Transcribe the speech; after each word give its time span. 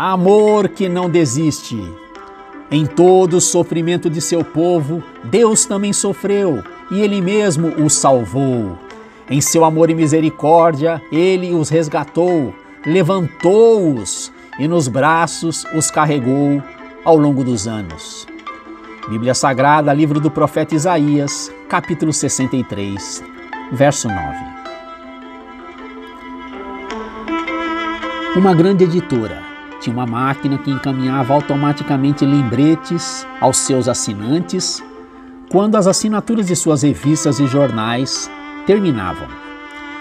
Amor 0.00 0.68
que 0.68 0.88
não 0.88 1.10
desiste. 1.10 1.92
Em 2.70 2.86
todo 2.86 3.38
o 3.38 3.40
sofrimento 3.40 4.08
de 4.08 4.20
seu 4.20 4.44
povo, 4.44 5.02
Deus 5.24 5.64
também 5.64 5.92
sofreu 5.92 6.62
e 6.88 7.00
Ele 7.00 7.20
mesmo 7.20 7.66
os 7.84 7.94
salvou. 7.94 8.78
Em 9.28 9.40
seu 9.40 9.64
amor 9.64 9.90
e 9.90 9.96
misericórdia, 9.96 11.02
Ele 11.10 11.52
os 11.52 11.68
resgatou, 11.68 12.54
levantou-os 12.86 14.32
e 14.56 14.68
nos 14.68 14.86
braços 14.86 15.66
os 15.74 15.90
carregou 15.90 16.62
ao 17.04 17.16
longo 17.16 17.42
dos 17.42 17.66
anos. 17.66 18.24
Bíblia 19.08 19.34
Sagrada, 19.34 19.92
livro 19.92 20.20
do 20.20 20.30
profeta 20.30 20.76
Isaías, 20.76 21.52
capítulo 21.68 22.12
63, 22.12 23.24
verso 23.72 24.06
9. 24.06 24.22
Uma 28.36 28.54
grande 28.54 28.84
editora 28.84 29.47
tinha 29.80 29.94
uma 29.94 30.06
máquina 30.06 30.58
que 30.58 30.70
encaminhava 30.70 31.34
automaticamente 31.34 32.24
lembretes 32.24 33.26
aos 33.40 33.56
seus 33.58 33.88
assinantes 33.88 34.82
quando 35.50 35.76
as 35.76 35.86
assinaturas 35.86 36.46
de 36.46 36.56
suas 36.56 36.82
revistas 36.82 37.40
e 37.40 37.46
jornais 37.46 38.30
terminavam. 38.66 39.26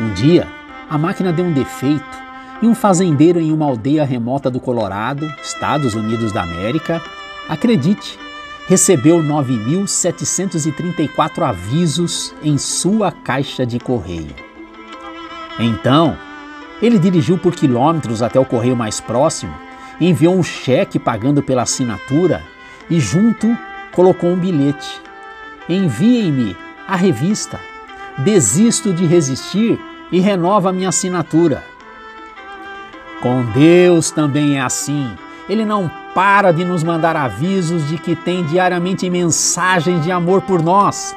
Um 0.00 0.12
dia, 0.14 0.48
a 0.88 0.96
máquina 0.98 1.32
deu 1.32 1.44
um 1.44 1.52
defeito 1.52 2.28
e 2.60 2.66
um 2.66 2.74
fazendeiro 2.74 3.38
em 3.38 3.52
uma 3.52 3.66
aldeia 3.66 4.04
remota 4.04 4.50
do 4.50 4.58
Colorado, 4.58 5.32
Estados 5.42 5.94
Unidos 5.94 6.32
da 6.32 6.42
América, 6.42 7.00
acredite, 7.48 8.18
recebeu 8.66 9.22
9.734 9.22 11.42
avisos 11.42 12.34
em 12.42 12.58
sua 12.58 13.12
caixa 13.12 13.64
de 13.64 13.78
correio. 13.78 14.34
Então, 15.58 16.18
ele 16.80 16.98
dirigiu 16.98 17.36
por 17.38 17.54
quilômetros 17.54 18.22
até 18.22 18.38
o 18.38 18.44
correio 18.44 18.76
mais 18.76 19.00
próximo, 19.00 19.54
enviou 20.00 20.36
um 20.36 20.42
cheque 20.42 20.98
pagando 20.98 21.42
pela 21.42 21.62
assinatura 21.62 22.42
e, 22.88 23.00
junto, 23.00 23.56
colocou 23.92 24.30
um 24.30 24.36
bilhete. 24.36 25.00
Enviem-me 25.68 26.56
a 26.86 26.96
revista. 26.96 27.60
Desisto 28.18 28.92
de 28.92 29.06
resistir 29.06 29.78
e 30.10 30.20
renova 30.20 30.72
minha 30.72 30.88
assinatura. 30.88 31.62
Com 33.20 33.44
Deus 33.46 34.10
também 34.10 34.58
é 34.58 34.60
assim. 34.60 35.10
Ele 35.48 35.64
não 35.64 35.90
para 36.14 36.52
de 36.52 36.64
nos 36.64 36.82
mandar 36.82 37.16
avisos 37.16 37.88
de 37.88 37.98
que 37.98 38.14
tem 38.14 38.44
diariamente 38.44 39.08
mensagens 39.08 40.02
de 40.02 40.10
amor 40.10 40.42
por 40.42 40.62
nós. 40.62 41.14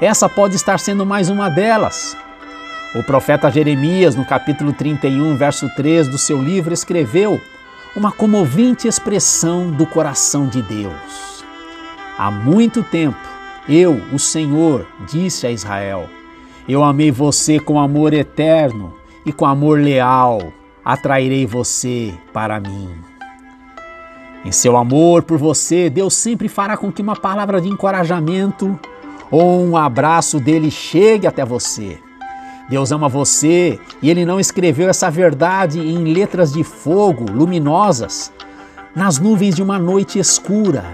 Essa 0.00 0.28
pode 0.28 0.56
estar 0.56 0.78
sendo 0.78 1.04
mais 1.04 1.28
uma 1.28 1.48
delas. 1.48 2.16
O 2.92 3.04
profeta 3.04 3.48
Jeremias, 3.48 4.16
no 4.16 4.24
capítulo 4.24 4.72
31, 4.72 5.36
verso 5.36 5.68
3 5.76 6.08
do 6.08 6.18
seu 6.18 6.42
livro, 6.42 6.74
escreveu 6.74 7.40
uma 7.94 8.10
comovente 8.10 8.88
expressão 8.88 9.70
do 9.70 9.86
coração 9.86 10.48
de 10.48 10.60
Deus. 10.60 11.44
Há 12.18 12.32
muito 12.32 12.82
tempo, 12.82 13.16
eu, 13.68 13.92
o 14.12 14.18
Senhor, 14.18 14.88
disse 15.08 15.46
a 15.46 15.52
Israel: 15.52 16.10
Eu 16.68 16.82
amei 16.82 17.12
você 17.12 17.60
com 17.60 17.78
amor 17.78 18.12
eterno 18.12 18.92
e 19.24 19.32
com 19.32 19.46
amor 19.46 19.78
leal 19.78 20.52
atrairei 20.84 21.46
você 21.46 22.12
para 22.32 22.58
mim. 22.58 22.90
Em 24.44 24.50
seu 24.50 24.76
amor 24.76 25.22
por 25.22 25.38
você, 25.38 25.88
Deus 25.88 26.14
sempre 26.14 26.48
fará 26.48 26.76
com 26.76 26.90
que 26.90 27.02
uma 27.02 27.14
palavra 27.14 27.60
de 27.60 27.68
encorajamento 27.68 28.76
ou 29.30 29.64
um 29.64 29.76
abraço 29.76 30.40
dele 30.40 30.72
chegue 30.72 31.28
até 31.28 31.44
você. 31.44 32.00
Deus 32.70 32.92
ama 32.92 33.08
você 33.08 33.80
e 34.00 34.08
ele 34.08 34.24
não 34.24 34.38
escreveu 34.38 34.88
essa 34.88 35.10
verdade 35.10 35.80
em 35.80 36.04
letras 36.04 36.52
de 36.52 36.62
fogo 36.62 37.26
luminosas 37.28 38.32
nas 38.94 39.18
nuvens 39.18 39.56
de 39.56 39.62
uma 39.62 39.76
noite 39.76 40.20
escura, 40.20 40.84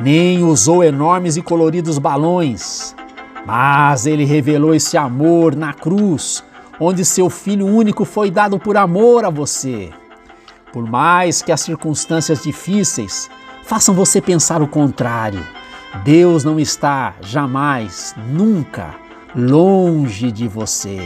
nem 0.00 0.42
usou 0.42 0.82
enormes 0.82 1.36
e 1.36 1.42
coloridos 1.42 1.98
balões, 1.98 2.96
mas 3.44 4.06
ele 4.06 4.24
revelou 4.24 4.74
esse 4.74 4.96
amor 4.96 5.54
na 5.54 5.74
cruz 5.74 6.42
onde 6.80 7.04
seu 7.04 7.28
filho 7.28 7.66
único 7.66 8.06
foi 8.06 8.30
dado 8.30 8.58
por 8.58 8.78
amor 8.78 9.26
a 9.26 9.30
você. 9.30 9.90
Por 10.72 10.88
mais 10.88 11.42
que 11.42 11.52
as 11.52 11.60
circunstâncias 11.60 12.42
difíceis 12.42 13.28
façam 13.64 13.94
você 13.94 14.18
pensar 14.18 14.62
o 14.62 14.68
contrário, 14.68 15.46
Deus 16.04 16.42
não 16.42 16.58
está 16.58 17.16
jamais, 17.20 18.14
nunca 18.32 19.07
longe 19.34 20.32
de 20.32 20.48
você. 20.48 20.98